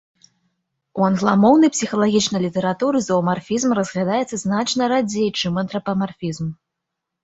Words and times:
У 1.01 1.05
англамоўнай 1.09 1.73
псіхалагічнай 1.75 2.41
літаратуры 2.47 3.03
зоамарфізм 3.11 3.79
разглядаецца 3.83 4.35
значна 4.49 4.93
радзей, 4.97 5.29
чым 5.41 5.53
антрапамарфізм. 5.67 6.55